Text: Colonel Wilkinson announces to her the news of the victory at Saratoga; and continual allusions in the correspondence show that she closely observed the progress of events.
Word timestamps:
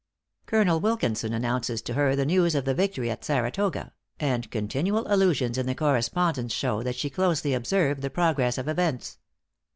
Colonel 0.47 0.79
Wilkinson 0.79 1.31
announces 1.31 1.79
to 1.83 1.93
her 1.93 2.15
the 2.15 2.25
news 2.25 2.55
of 2.55 2.65
the 2.65 2.73
victory 2.73 3.11
at 3.11 3.23
Saratoga; 3.23 3.93
and 4.19 4.49
continual 4.49 5.05
allusions 5.05 5.59
in 5.59 5.67
the 5.67 5.75
correspondence 5.75 6.53
show 6.53 6.81
that 6.81 6.95
she 6.95 7.11
closely 7.11 7.53
observed 7.53 8.01
the 8.01 8.09
progress 8.09 8.57
of 8.57 8.67
events. 8.67 9.19